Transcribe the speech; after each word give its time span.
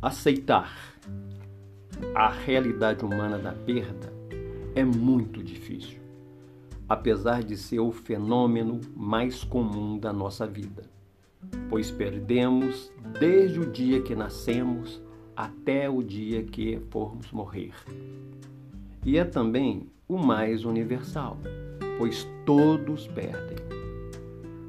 Aceitar 0.00 0.96
a 2.14 2.28
realidade 2.28 3.04
humana 3.04 3.36
da 3.36 3.50
perda 3.50 4.12
é 4.72 4.84
muito 4.84 5.42
difícil, 5.42 5.98
apesar 6.88 7.42
de 7.42 7.56
ser 7.56 7.80
o 7.80 7.90
fenômeno 7.90 8.80
mais 8.94 9.42
comum 9.42 9.98
da 9.98 10.12
nossa 10.12 10.46
vida, 10.46 10.84
pois 11.68 11.90
perdemos 11.90 12.92
desde 13.18 13.58
o 13.58 13.66
dia 13.72 14.00
que 14.00 14.14
nascemos 14.14 15.02
até 15.34 15.90
o 15.90 16.00
dia 16.00 16.44
que 16.44 16.80
formos 16.90 17.32
morrer. 17.32 17.74
E 19.04 19.18
é 19.18 19.24
também 19.24 19.90
o 20.06 20.16
mais 20.16 20.64
universal, 20.64 21.38
pois 21.98 22.24
todos 22.46 23.08
perdem. 23.08 23.56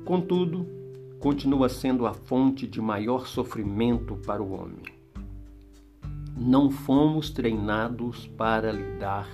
Contudo, 0.04 0.66
continua 1.20 1.70
sendo 1.70 2.08
a 2.08 2.16
fonte 2.16 2.66
de 2.66 2.82
maior 2.82 3.28
sofrimento 3.28 4.16
para 4.26 4.42
o 4.42 4.54
homem 4.54 4.99
não 6.40 6.72
fomos 6.72 7.30
treinados 7.30 8.26
para 8.38 8.72
lidar 8.72 9.28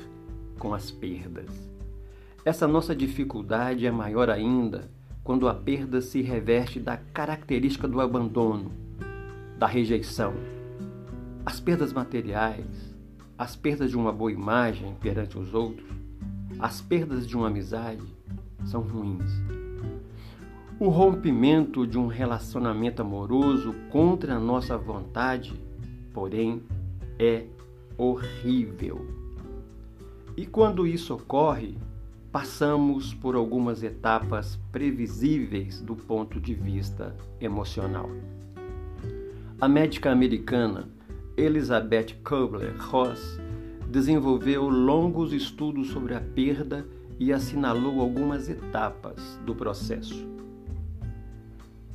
com 0.58 0.74
as 0.74 0.90
perdas. 0.90 1.72
Essa 2.44 2.68
nossa 2.68 2.96
dificuldade 2.96 3.86
é 3.86 3.92
maior 3.92 4.28
ainda 4.28 4.90
quando 5.24 5.48
a 5.48 5.54
perda 5.54 6.02
se 6.02 6.24
reveste 6.24 6.80
da 6.80 6.98
característica 6.98 7.88
do 7.88 8.02
abandono, 8.02 8.72
da 9.60 9.68
rejeição. 9.68 10.34
As 11.46 11.60
perdas 11.60 11.94
materiais, 11.94 12.96
as 13.38 13.56
perdas 13.56 13.92
de 13.92 13.98
uma 13.98 14.12
boa 14.12 14.32
imagem 14.32 14.96
perante 15.00 15.38
os 15.38 15.54
outros, 15.54 15.88
as 16.60 16.82
perdas 16.82 17.28
de 17.28 17.38
uma 17.38 17.48
amizade 17.48 18.02
são 18.66 18.82
ruins. 18.82 19.32
O 20.80 20.90
rompimento 20.90 21.86
de 21.86 22.00
um 22.00 22.08
relacionamento 22.08 23.04
amoroso 23.04 23.76
contra 23.92 24.36
a 24.36 24.40
nossa 24.40 24.76
vontade, 24.76 25.54
porém, 26.12 26.64
é 27.20 27.46
horrível. 27.98 29.06
E 30.38 30.46
quando 30.46 30.86
isso 30.86 31.14
ocorre, 31.14 31.78
passamos 32.32 33.14
por 33.14 33.36
algumas 33.36 33.84
etapas 33.84 34.60
previsíveis 34.72 35.82
do 35.82 35.96
ponto 35.96 36.40
de 36.40 36.54
vista 36.54 37.16
emocional. 37.40 38.10
A 39.60 39.70
médica 39.70 40.12
americana 40.12 40.90
Elizabeth 41.38 42.16
Kubler-Ross 42.24 43.40
desenvolveu 43.90 44.68
longos 44.68 45.32
estudos 45.32 45.88
sobre 45.92 46.14
a 46.14 46.20
perda 46.20 46.86
e 47.18 47.32
assinalou 47.32 48.02
algumas 48.02 48.50
etapas 48.50 49.40
do 49.46 49.56
processo. 49.56 50.28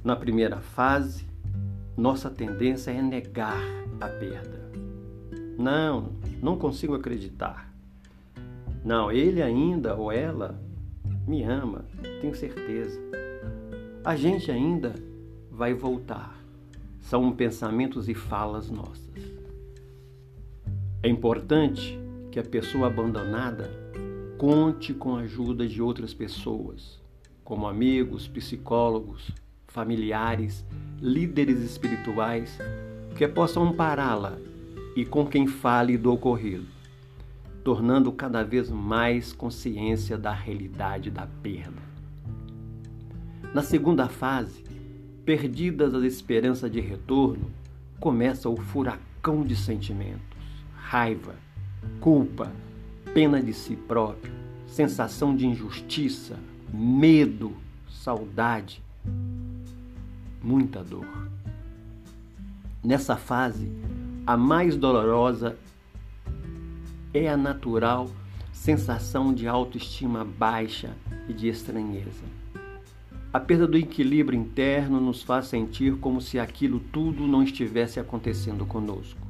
Na 0.02 0.16
primeira 0.16 0.60
fase, 0.60 1.26
nossa 1.96 2.30
tendência 2.30 2.90
é 2.90 3.02
negar 3.02 3.60
a 4.00 4.08
perda. 4.08 4.59
Não, 5.60 6.12
não 6.42 6.56
consigo 6.56 6.94
acreditar. 6.94 7.70
Não, 8.82 9.12
ele 9.12 9.42
ainda 9.42 9.94
ou 9.94 10.10
ela 10.10 10.58
me 11.28 11.42
ama, 11.42 11.84
tenho 12.22 12.34
certeza. 12.34 12.98
A 14.02 14.16
gente 14.16 14.50
ainda 14.50 14.94
vai 15.50 15.74
voltar. 15.74 16.34
São 17.02 17.30
pensamentos 17.32 18.08
e 18.08 18.14
falas 18.14 18.70
nossas. 18.70 19.22
É 21.02 21.08
importante 21.10 22.00
que 22.30 22.38
a 22.38 22.42
pessoa 22.42 22.86
abandonada 22.86 23.70
conte 24.38 24.94
com 24.94 25.16
a 25.16 25.20
ajuda 25.20 25.68
de 25.68 25.82
outras 25.82 26.14
pessoas, 26.14 26.98
como 27.44 27.66
amigos, 27.66 28.26
psicólogos, 28.26 29.30
familiares, 29.68 30.64
líderes 31.02 31.60
espirituais, 31.60 32.56
que 33.14 33.28
possam 33.28 33.64
ampará-la 33.68 34.38
e 34.96 35.04
com 35.04 35.26
quem 35.26 35.46
fale 35.46 35.96
do 35.96 36.12
ocorrido, 36.12 36.66
tornando 37.62 38.10
cada 38.12 38.42
vez 38.42 38.70
mais 38.70 39.32
consciência 39.32 40.18
da 40.18 40.32
realidade 40.32 41.10
da 41.10 41.26
perda. 41.42 41.82
Na 43.54 43.62
segunda 43.62 44.08
fase, 44.08 44.64
perdidas 45.24 45.94
as 45.94 46.04
esperanças 46.04 46.70
de 46.70 46.80
retorno, 46.80 47.50
começa 47.98 48.48
o 48.48 48.56
furacão 48.56 49.44
de 49.44 49.56
sentimentos: 49.56 50.38
raiva, 50.74 51.34
culpa, 52.00 52.52
pena 53.12 53.42
de 53.42 53.52
si 53.52 53.76
próprio, 53.76 54.32
sensação 54.66 55.34
de 55.34 55.46
injustiça, 55.46 56.38
medo, 56.72 57.52
saudade, 57.88 58.82
muita 60.42 60.82
dor. 60.82 61.28
Nessa 62.82 63.16
fase, 63.16 63.70
a 64.26 64.36
mais 64.36 64.76
dolorosa 64.76 65.56
é 67.12 67.28
a 67.28 67.36
natural 67.36 68.08
sensação 68.52 69.32
de 69.32 69.48
autoestima 69.48 70.24
baixa 70.24 70.94
e 71.28 71.32
de 71.32 71.48
estranheza. 71.48 72.22
A 73.32 73.40
perda 73.40 73.66
do 73.66 73.78
equilíbrio 73.78 74.38
interno 74.38 75.00
nos 75.00 75.22
faz 75.22 75.46
sentir 75.46 75.96
como 75.96 76.20
se 76.20 76.38
aquilo 76.38 76.78
tudo 76.78 77.26
não 77.26 77.42
estivesse 77.42 77.98
acontecendo 77.98 78.66
conosco. 78.66 79.20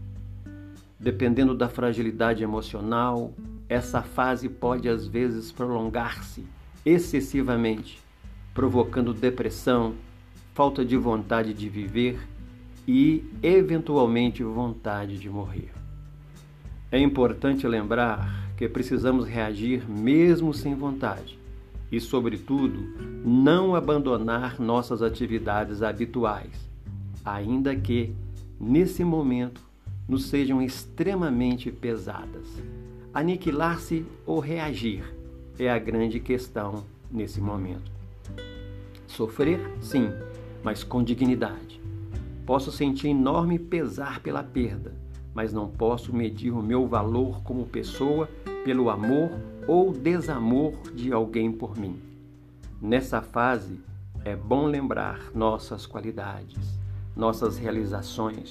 Dependendo 0.99 1.55
da 1.55 1.69
fragilidade 1.69 2.43
emocional, 2.43 3.33
essa 3.69 4.03
fase 4.03 4.49
pode 4.49 4.89
às 4.89 5.07
vezes 5.07 5.53
prolongar-se 5.53 6.45
excessivamente, 6.85 8.01
provocando 8.53 9.15
depressão, 9.15 9.95
falta 10.55 10.85
de 10.85 10.97
vontade 10.97 11.55
de 11.55 11.69
viver 11.69 12.19
e, 12.93 13.25
eventualmente, 13.41 14.43
vontade 14.43 15.17
de 15.17 15.31
morrer. 15.31 15.71
É 16.91 16.99
importante 16.99 17.65
lembrar 17.69 18.51
que 18.57 18.69
precisamos 18.69 19.29
reagir 19.29 19.89
mesmo 19.89 20.53
sem 20.53 20.75
vontade 20.75 21.39
e, 21.93 22.01
sobretudo, 22.01 22.81
não 23.25 23.77
abandonar 23.77 24.59
nossas 24.59 25.03
atividades 25.03 25.83
habituais, 25.83 26.69
ainda 27.25 27.77
que, 27.77 28.13
nesse 28.59 29.05
momento, 29.05 29.61
nos 30.09 30.25
sejam 30.25 30.61
extremamente 30.61 31.71
pesadas. 31.71 32.61
Aniquilar-se 33.15 34.05
ou 34.27 34.41
reagir 34.41 35.05
é 35.61 35.71
a 35.71 35.79
grande 35.79 36.19
questão 36.19 36.83
nesse 37.09 37.41
momento. 37.41 37.89
Sofrer, 39.07 39.61
sim, 39.81 40.11
mas 40.65 40.83
com 40.83 41.05
dignidade 41.05 41.80
Posso 42.51 42.73
sentir 42.73 43.07
enorme 43.07 43.61
pesar 43.61 44.19
pela 44.19 44.43
perda, 44.43 44.93
mas 45.33 45.53
não 45.53 45.69
posso 45.69 46.13
medir 46.13 46.51
o 46.51 46.61
meu 46.61 46.85
valor 46.85 47.45
como 47.45 47.65
pessoa 47.65 48.29
pelo 48.65 48.91
amor 48.91 49.31
ou 49.69 49.93
desamor 49.93 50.73
de 50.93 51.13
alguém 51.13 51.53
por 51.53 51.79
mim. 51.79 52.03
Nessa 52.83 53.23
fase, 53.23 53.79
é 54.25 54.35
bom 54.35 54.67
lembrar 54.67 55.31
nossas 55.33 55.87
qualidades, 55.87 56.77
nossas 57.15 57.57
realizações, 57.57 58.51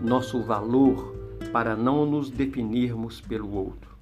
nosso 0.00 0.40
valor 0.44 1.12
para 1.52 1.74
não 1.74 2.06
nos 2.06 2.30
definirmos 2.30 3.20
pelo 3.20 3.52
outro. 3.52 3.96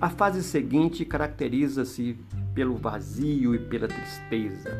A 0.00 0.10
fase 0.10 0.42
seguinte 0.42 1.04
caracteriza-se 1.04 2.18
pelo 2.52 2.74
vazio 2.74 3.54
e 3.54 3.60
pela 3.60 3.86
tristeza. 3.86 4.76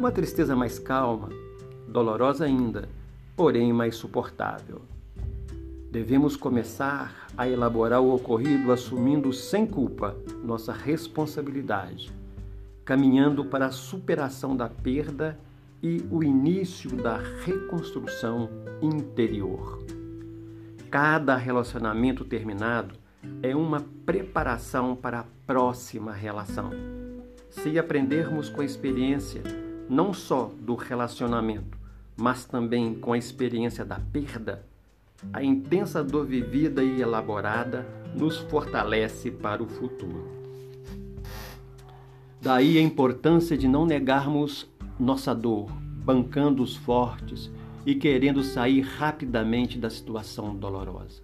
Uma 0.00 0.10
tristeza 0.10 0.56
mais 0.56 0.80
calma, 0.80 1.28
dolorosa 1.86 2.44
ainda, 2.44 2.88
porém 3.36 3.72
mais 3.72 3.96
suportável. 3.96 4.82
Devemos 5.90 6.36
começar 6.36 7.28
a 7.36 7.48
elaborar 7.48 8.00
o 8.00 8.14
ocorrido 8.14 8.72
assumindo 8.72 9.32
sem 9.32 9.66
culpa 9.66 10.16
nossa 10.42 10.72
responsabilidade, 10.72 12.12
caminhando 12.84 13.44
para 13.44 13.66
a 13.66 13.70
superação 13.70 14.56
da 14.56 14.68
perda 14.68 15.38
e 15.82 16.04
o 16.10 16.24
início 16.24 16.96
da 16.96 17.18
reconstrução 17.44 18.48
interior. 18.82 19.84
Cada 20.90 21.36
relacionamento 21.36 22.24
terminado 22.24 22.94
é 23.42 23.54
uma 23.54 23.84
preparação 24.04 24.96
para 24.96 25.20
a 25.20 25.24
próxima 25.46 26.12
relação. 26.12 26.70
Se 27.50 27.78
aprendermos 27.78 28.48
com 28.48 28.60
a 28.60 28.64
experiência 28.64 29.42
não 29.88 30.12
só 30.12 30.50
do 30.60 30.74
relacionamento, 30.74 31.83
mas 32.16 32.44
também 32.44 32.94
com 32.94 33.12
a 33.12 33.18
experiência 33.18 33.84
da 33.84 33.98
perda, 33.98 34.64
a 35.32 35.42
intensa 35.42 36.02
dor 36.02 36.26
vivida 36.26 36.82
e 36.82 37.00
elaborada 37.00 37.86
nos 38.14 38.38
fortalece 38.38 39.30
para 39.30 39.62
o 39.62 39.66
futuro. 39.66 40.28
Daí 42.40 42.76
a 42.78 42.82
importância 42.82 43.56
de 43.56 43.66
não 43.66 43.86
negarmos 43.86 44.68
nossa 44.98 45.34
dor, 45.34 45.70
bancando 46.04 46.62
os 46.62 46.76
fortes 46.76 47.50
e 47.86 47.94
querendo 47.94 48.42
sair 48.42 48.82
rapidamente 48.82 49.78
da 49.78 49.88
situação 49.88 50.54
dolorosa. 50.54 51.22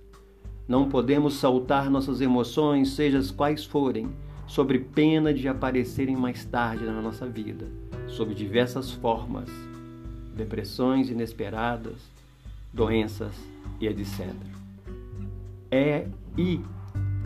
Não 0.67 0.89
podemos 0.89 1.35
saltar 1.35 1.91
nossas 1.91 2.21
emoções, 2.21 2.91
seja 2.91 3.21
quais 3.35 3.65
forem, 3.65 4.09
sobre 4.47 4.79
pena 4.79 5.33
de 5.33 5.47
aparecerem 5.47 6.17
mais 6.17 6.45
tarde 6.45 6.85
na 6.85 7.01
nossa 7.01 7.27
vida, 7.27 7.69
sob 8.09 8.35
diversas 8.35 8.91
formas 8.91 9.51
depressões 10.35 11.11
inesperadas, 11.11 12.01
doenças, 12.73 13.35
e 13.81 13.87
etc. 13.87 14.35
É 15.71 16.07
e 16.37 16.61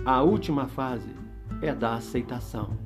a 0.05 0.23
última 0.23 0.67
fase 0.67 1.11
é 1.61 1.75
da 1.75 1.95
aceitação. 1.95 2.79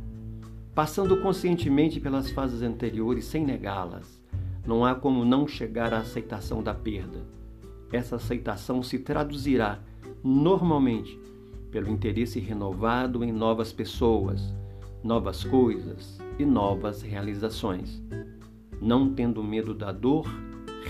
Passando 0.74 1.20
conscientemente 1.20 2.00
pelas 2.00 2.30
fases 2.30 2.62
anteriores 2.62 3.24
sem 3.24 3.44
negá-las, 3.44 4.20
não 4.66 4.84
há 4.84 4.94
como 4.94 5.24
não 5.24 5.46
chegar 5.46 5.92
à 5.92 5.98
aceitação 5.98 6.62
da 6.62 6.72
perda. 6.72 7.26
Essa 7.92 8.16
aceitação 8.16 8.82
se 8.82 8.98
traduzirá, 8.98 9.80
normalmente, 10.22 11.18
pelo 11.70 11.88
interesse 11.88 12.38
renovado 12.38 13.24
em 13.24 13.32
novas 13.32 13.72
pessoas, 13.72 14.54
novas 15.02 15.42
coisas 15.42 16.18
e 16.38 16.44
novas 16.44 17.02
realizações. 17.02 18.02
Não 18.80 19.12
tendo 19.12 19.42
medo 19.42 19.74
da 19.74 19.90
dor, 19.90 20.26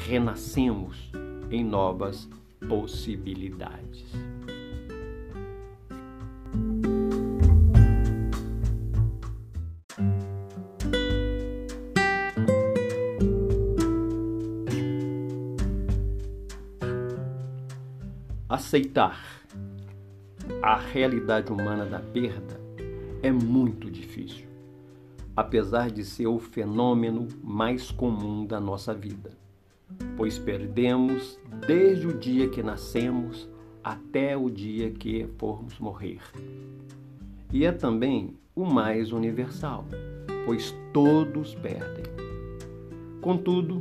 renascemos 0.06 1.10
em 1.50 1.64
novas 1.64 2.28
possibilidades. 2.68 4.04
Aceitar 18.48 19.18
a 20.62 20.76
realidade 20.76 21.52
humana 21.52 21.86
da 21.86 22.00
perda 22.00 22.60
é 23.22 23.30
muito 23.30 23.87
apesar 25.38 25.88
de 25.88 26.04
ser 26.04 26.26
o 26.26 26.40
fenômeno 26.40 27.28
mais 27.40 27.92
comum 27.92 28.44
da 28.44 28.58
nossa 28.58 28.92
vida, 28.92 29.30
pois 30.16 30.36
perdemos 30.36 31.38
desde 31.64 32.08
o 32.08 32.18
dia 32.18 32.48
que 32.48 32.60
nascemos 32.60 33.48
até 33.84 34.36
o 34.36 34.50
dia 34.50 34.90
que 34.90 35.28
formos 35.38 35.78
morrer. 35.78 36.18
E 37.52 37.64
é 37.64 37.70
também 37.70 38.34
o 38.52 38.64
mais 38.64 39.12
universal, 39.12 39.84
pois 40.44 40.74
todos 40.92 41.54
perdem. 41.54 42.04
Contudo, 43.20 43.80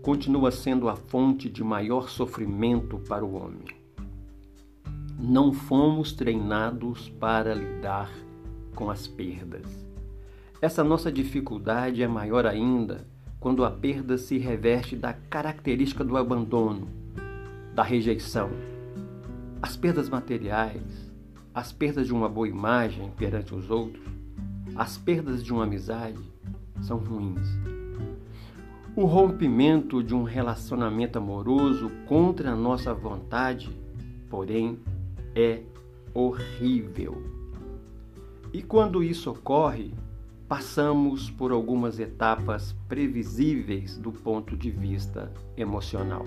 continua 0.00 0.50
sendo 0.50 0.88
a 0.88 0.96
fonte 0.96 1.50
de 1.50 1.62
maior 1.62 2.08
sofrimento 2.08 2.98
para 3.00 3.22
o 3.22 3.34
homem 3.34 3.84
não 5.16 5.52
fomos 5.52 6.12
treinados 6.12 7.08
para 7.08 7.54
lidar 7.54 8.10
com 8.74 8.90
as 8.90 9.06
perdas. 9.06 9.93
Essa 10.64 10.82
nossa 10.82 11.12
dificuldade 11.12 12.02
é 12.02 12.08
maior 12.08 12.46
ainda 12.46 13.06
quando 13.38 13.66
a 13.66 13.70
perda 13.70 14.16
se 14.16 14.38
reveste 14.38 14.96
da 14.96 15.12
característica 15.12 16.02
do 16.02 16.16
abandono, 16.16 16.88
da 17.74 17.82
rejeição. 17.82 18.48
As 19.60 19.76
perdas 19.76 20.08
materiais, 20.08 21.12
as 21.52 21.70
perdas 21.70 22.06
de 22.06 22.14
uma 22.14 22.30
boa 22.30 22.48
imagem 22.48 23.10
perante 23.10 23.54
os 23.54 23.70
outros, 23.70 24.02
as 24.74 24.96
perdas 24.96 25.44
de 25.44 25.52
uma 25.52 25.64
amizade 25.64 26.18
são 26.80 26.96
ruins. 26.96 27.46
O 28.96 29.04
rompimento 29.04 30.02
de 30.02 30.14
um 30.14 30.22
relacionamento 30.22 31.18
amoroso 31.18 31.90
contra 32.06 32.52
a 32.52 32.56
nossa 32.56 32.94
vontade, 32.94 33.68
porém, 34.30 34.78
é 35.34 35.60
horrível. 36.14 37.22
E 38.50 38.62
quando 38.62 39.02
isso 39.02 39.30
ocorre, 39.30 39.92
passamos 40.54 41.28
por 41.32 41.50
algumas 41.50 41.98
etapas 41.98 42.76
previsíveis 42.88 43.98
do 43.98 44.12
ponto 44.12 44.56
de 44.56 44.70
vista 44.70 45.32
emocional. 45.56 46.24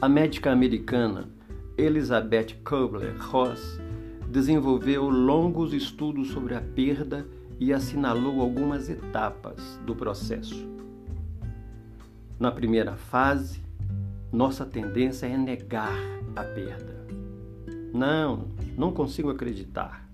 A 0.00 0.08
médica 0.08 0.52
americana 0.52 1.28
Elizabeth 1.76 2.54
Kubler-Ross 2.64 3.80
desenvolveu 4.28 5.08
longos 5.08 5.72
estudos 5.72 6.28
sobre 6.28 6.54
a 6.54 6.60
perda 6.60 7.26
e 7.58 7.72
assinalou 7.72 8.40
algumas 8.40 8.88
etapas 8.88 9.80
do 9.84 9.96
processo. 9.96 10.64
Na 12.38 12.52
primeira 12.52 12.96
fase, 12.96 13.60
nossa 14.30 14.64
tendência 14.64 15.26
é 15.26 15.36
negar 15.36 15.98
a 16.36 16.44
perda. 16.44 17.04
Não, 17.92 18.46
não 18.76 18.92
consigo 18.92 19.30
acreditar. 19.30 20.07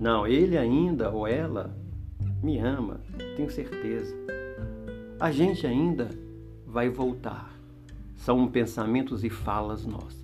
Não, 0.00 0.26
ele 0.26 0.56
ainda 0.56 1.10
ou 1.10 1.26
ela 1.26 1.76
me 2.42 2.58
ama, 2.58 3.00
tenho 3.36 3.50
certeza. 3.50 4.14
A 5.18 5.32
gente 5.32 5.66
ainda 5.66 6.08
vai 6.64 6.88
voltar. 6.88 7.52
São 8.14 8.46
pensamentos 8.46 9.24
e 9.24 9.30
falas 9.30 9.84
nossas. 9.84 10.18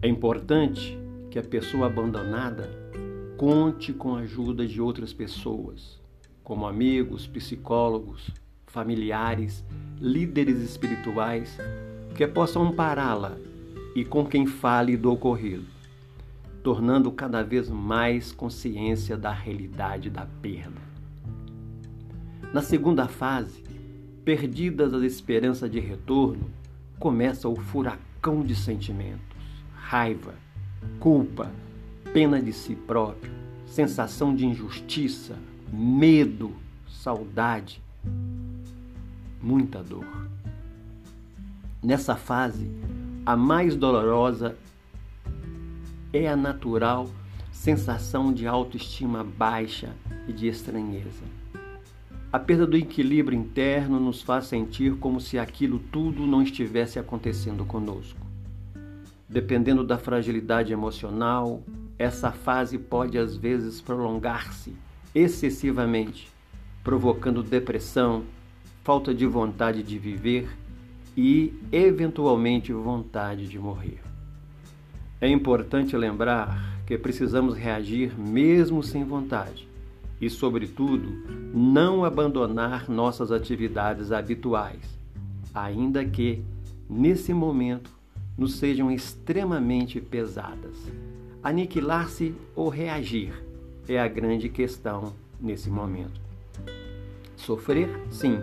É 0.00 0.08
importante 0.08 0.98
que 1.30 1.38
a 1.38 1.42
pessoa 1.42 1.86
abandonada 1.86 2.70
conte 3.36 3.92
com 3.92 4.14
a 4.14 4.20
ajuda 4.20 4.66
de 4.66 4.80
outras 4.80 5.12
pessoas, 5.12 6.00
como 6.44 6.66
amigos, 6.66 7.26
psicólogos, 7.26 8.30
familiares, 8.66 9.64
líderes 10.00 10.58
espirituais, 10.58 11.58
que 12.14 12.26
possam 12.26 12.68
ampará-la 12.68 13.36
e 13.94 14.04
com 14.04 14.24
quem 14.24 14.46
fale 14.46 14.96
do 14.96 15.12
ocorrido, 15.12 15.64
tornando 16.62 17.10
cada 17.10 17.42
vez 17.42 17.68
mais 17.68 18.32
consciência 18.32 19.16
da 19.16 19.32
realidade 19.32 20.08
da 20.08 20.26
perda. 20.40 20.80
Na 22.52 22.62
segunda 22.62 23.08
fase, 23.08 23.62
perdidas 24.24 24.94
as 24.94 25.02
esperanças 25.02 25.70
de 25.70 25.80
retorno, 25.80 26.50
começa 26.98 27.48
o 27.48 27.56
furacão 27.56 28.42
de 28.42 28.54
sentimentos: 28.54 29.36
raiva, 29.74 30.34
culpa, 31.00 31.50
pena 32.12 32.40
de 32.40 32.52
si 32.52 32.76
próprio, 32.76 33.32
sensação 33.66 34.34
de 34.34 34.46
injustiça, 34.46 35.36
medo, 35.72 36.52
saudade, 36.86 37.82
muita 39.42 39.82
dor. 39.82 40.06
Nessa 41.82 42.14
fase, 42.14 42.70
a 43.26 43.36
mais 43.36 43.74
dolorosa 43.74 44.56
é 46.12 46.28
a 46.28 46.36
natural 46.36 47.08
sensação 47.50 48.32
de 48.32 48.46
autoestima 48.46 49.22
baixa 49.22 49.94
e 50.26 50.32
de 50.32 50.48
estranheza. 50.48 51.22
A 52.32 52.38
perda 52.38 52.66
do 52.66 52.76
equilíbrio 52.76 53.38
interno 53.38 54.00
nos 54.00 54.22
faz 54.22 54.46
sentir 54.46 54.96
como 54.96 55.20
se 55.20 55.38
aquilo 55.38 55.78
tudo 55.78 56.26
não 56.26 56.42
estivesse 56.42 56.98
acontecendo 56.98 57.64
conosco. 57.64 58.18
Dependendo 59.28 59.84
da 59.84 59.98
fragilidade 59.98 60.72
emocional, 60.72 61.62
essa 61.98 62.32
fase 62.32 62.78
pode 62.78 63.18
às 63.18 63.36
vezes 63.36 63.80
prolongar-se 63.80 64.74
excessivamente, 65.14 66.30
provocando 66.82 67.42
depressão, 67.42 68.24
falta 68.82 69.14
de 69.14 69.26
vontade 69.26 69.82
de 69.82 69.98
viver 69.98 70.48
e, 71.16 71.54
eventualmente, 71.70 72.72
vontade 72.72 73.46
de 73.46 73.58
morrer. 73.58 74.11
É 75.22 75.28
importante 75.28 75.96
lembrar 75.96 76.82
que 76.86 76.98
precisamos 76.98 77.56
reagir 77.56 78.12
mesmo 78.18 78.82
sem 78.82 79.04
vontade 79.04 79.66
e, 80.20 80.28
sobretudo, 80.28 81.08
não 81.54 82.04
abandonar 82.04 82.90
nossas 82.90 83.32
atividades 83.32 84.12
habituais, 84.12 84.98
ainda 85.54 86.04
que, 86.04 86.44
nesse 86.90 87.32
momento, 87.32 87.90
nos 88.36 88.56
sejam 88.56 88.90
extremamente 88.90 90.00
pesadas. 90.00 90.76
Aniquilar-se 91.42 92.34
ou 92.54 92.68
reagir 92.68 93.32
é 93.88 93.98
a 93.98 94.08
grande 94.08 94.50
questão 94.50 95.14
nesse 95.40 95.70
momento. 95.70 96.20
Sofrer, 97.36 97.88
sim, 98.10 98.38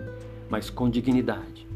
mas 0.50 0.72
com 0.72 0.90
dignidade 0.90 1.70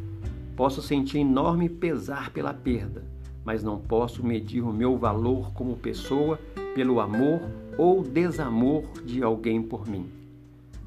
Posso 0.56 0.82
sentir 0.84 1.18
enorme 1.18 1.68
pesar 1.68 2.30
pela 2.30 2.54
perda, 2.54 3.04
mas 3.46 3.64
não 3.64 3.78
posso 3.78 4.26
medir 4.26 4.62
o 4.62 4.74
meu 4.74 4.98
valor 4.98 5.52
como 5.54 5.76
pessoa 5.78 6.40
pelo 6.76 7.00
amor 7.00 7.42
ou 7.78 8.04
desamor 8.04 8.84
de 9.06 9.24
alguém 9.24 9.62
por 9.62 9.88
mim. 9.88 10.10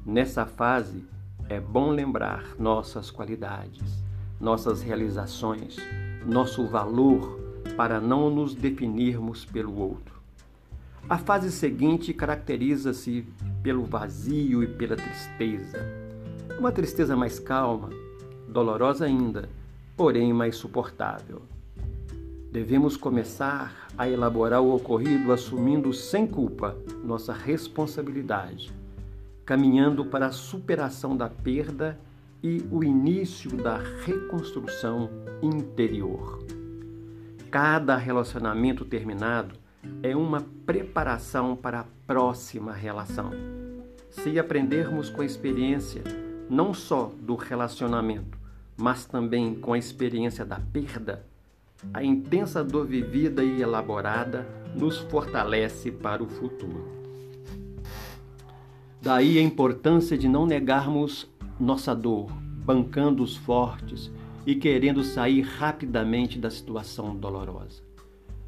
Nessa 0.05 0.45
fase, 0.45 1.03
é 1.49 1.59
bom 1.59 1.91
lembrar 1.91 2.55
nossas 2.59 3.09
qualidades, 3.09 4.03
nossas 4.39 4.81
realizações, 4.81 5.77
nosso 6.25 6.65
valor 6.67 7.39
para 7.75 7.99
não 7.99 8.29
nos 8.29 8.53
definirmos 8.53 9.45
pelo 9.45 9.77
outro. 9.77 10.17
A 11.09 11.17
fase 11.17 11.51
seguinte 11.51 12.13
caracteriza-se 12.13 13.25
pelo 13.63 13.85
vazio 13.85 14.61
e 14.61 14.67
pela 14.67 14.95
tristeza. 14.95 15.79
Uma 16.59 16.71
tristeza 16.71 17.15
mais 17.15 17.39
calma, 17.39 17.89
dolorosa 18.47 19.05
ainda, 19.05 19.47
porém 19.95 20.33
mais 20.33 20.57
suportável. 20.57 21.41
Devemos 22.57 22.97
começar 22.97 23.87
a 23.95 24.09
elaborar 24.09 24.63
o 24.63 24.73
ocorrido 24.73 25.31
assumindo 25.31 25.93
sem 25.93 26.25
culpa 26.25 26.75
nossa 27.03 27.31
responsabilidade, 27.31 28.73
caminhando 29.45 30.03
para 30.03 30.25
a 30.25 30.31
superação 30.31 31.15
da 31.15 31.29
perda 31.29 31.99
e 32.41 32.65
o 32.71 32.83
início 32.83 33.55
da 33.55 33.77
reconstrução 34.03 35.07
interior. 35.39 36.43
Cada 37.51 37.95
relacionamento 37.95 38.83
terminado 38.83 39.53
é 40.01 40.15
uma 40.15 40.43
preparação 40.65 41.55
para 41.55 41.81
a 41.81 41.85
próxima 42.07 42.73
relação. 42.73 43.29
Se 44.09 44.39
aprendermos 44.39 45.11
com 45.11 45.21
a 45.21 45.25
experiência 45.25 46.01
não 46.49 46.73
só 46.73 47.11
do 47.21 47.35
relacionamento, 47.35 48.35
mas 48.75 49.05
também 49.05 49.53
com 49.53 49.73
a 49.73 49.77
experiência 49.77 50.43
da 50.43 50.59
perda, 50.59 51.23
a 51.93 52.03
intensa 52.03 52.63
dor 52.63 52.85
vivida 52.85 53.43
e 53.43 53.61
elaborada 53.61 54.47
nos 54.75 54.97
fortalece 54.97 55.91
para 55.91 56.23
o 56.23 56.27
futuro. 56.27 56.85
Daí 59.01 59.37
a 59.37 59.41
importância 59.41 60.17
de 60.17 60.27
não 60.27 60.45
negarmos 60.45 61.29
nossa 61.59 61.95
dor, 61.95 62.31
bancando 62.65 63.23
os 63.23 63.35
fortes 63.37 64.11
e 64.45 64.55
querendo 64.55 65.03
sair 65.03 65.41
rapidamente 65.41 66.39
da 66.39 66.49
situação 66.49 67.15
dolorosa. 67.15 67.81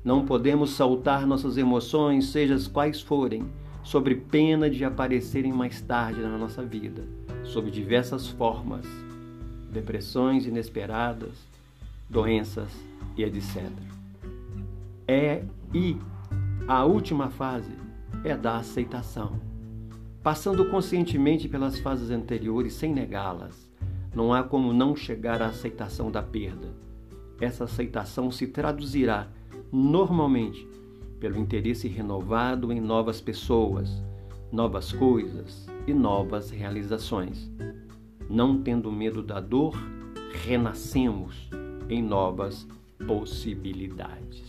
Não 0.04 0.26
podemos 0.26 0.72
saltar 0.72 1.28
nossas 1.28 1.58
emoções, 1.58 2.28
seja 2.28 2.58
quais 2.70 3.02
forem, 3.02 3.46
sobre 3.84 4.16
pena 4.16 4.70
de 4.70 4.84
aparecerem 4.86 5.52
mais 5.52 5.82
tarde 5.82 6.22
na 6.22 6.38
nossa 6.38 6.64
vida, 6.64 7.04
sob 7.44 7.70
diversas 7.70 8.28
formas, 8.28 8.86
depressões 9.72 10.46
inesperadas, 10.46 11.48
doenças 12.10 12.72
e 13.16 13.24
etc. 13.24 13.70
É 15.08 15.44
e 15.74 15.98
a 16.68 16.84
última 16.84 17.30
fase 17.30 17.72
é 18.24 18.36
da 18.36 18.58
aceitação. 18.58 19.40
Passando 20.24 20.70
conscientemente 20.70 21.48
pelas 21.48 21.80
fases 21.80 22.10
anteriores 22.10 22.74
sem 22.74 22.94
negá-las, 22.94 23.70
não 24.14 24.34
há 24.34 24.44
como 24.44 24.74
não 24.74 24.96
chegar 24.96 25.42
à 25.42 25.48
aceitação 25.48 26.12
da 26.12 26.22
perda. 26.22 26.74
Essa 27.40 27.64
aceitação 27.64 28.30
se 28.32 28.48
traduzirá 28.48 29.28
normalmente 29.72 30.68
pelo 31.20 31.38
interesse 31.38 31.88
renovado 31.88 32.72
em 32.72 32.82
novas 32.82 33.22
pessoas, 33.22 34.04
novas 34.52 34.92
coisas 34.92 35.68
e 35.86 35.94
novas 35.94 36.50
realizações. 36.50 37.50
Não 38.30 38.62
tendo 38.62 38.92
medo 38.92 39.24
da 39.24 39.40
dor, 39.40 39.76
renascemos 40.46 41.50
em 41.90 42.02
novas 42.02 42.68
possibilidades. 43.08 44.44